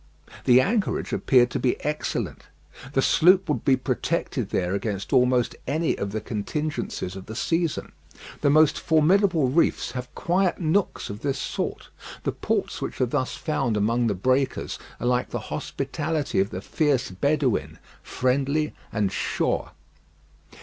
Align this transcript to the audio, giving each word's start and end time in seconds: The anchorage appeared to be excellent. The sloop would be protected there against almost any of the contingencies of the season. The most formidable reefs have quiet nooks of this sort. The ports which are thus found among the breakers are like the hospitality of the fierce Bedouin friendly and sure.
The 0.45 0.59
anchorage 0.61 1.13
appeared 1.13 1.51
to 1.51 1.59
be 1.59 1.79
excellent. 1.85 2.45
The 2.93 3.03
sloop 3.03 3.47
would 3.47 3.63
be 3.63 3.75
protected 3.75 4.49
there 4.49 4.73
against 4.73 5.13
almost 5.13 5.55
any 5.67 5.95
of 5.95 6.11
the 6.11 6.19
contingencies 6.19 7.15
of 7.15 7.27
the 7.27 7.35
season. 7.35 7.91
The 8.41 8.49
most 8.49 8.79
formidable 8.79 9.49
reefs 9.49 9.91
have 9.91 10.11
quiet 10.15 10.59
nooks 10.59 11.11
of 11.11 11.19
this 11.21 11.37
sort. 11.37 11.89
The 12.23 12.31
ports 12.31 12.81
which 12.81 12.99
are 12.99 13.05
thus 13.05 13.35
found 13.35 13.77
among 13.77 14.07
the 14.07 14.15
breakers 14.15 14.79
are 14.99 15.05
like 15.05 15.29
the 15.29 15.39
hospitality 15.53 16.39
of 16.39 16.49
the 16.49 16.61
fierce 16.61 17.11
Bedouin 17.11 17.77
friendly 18.01 18.73
and 18.91 19.11
sure. 19.11 19.73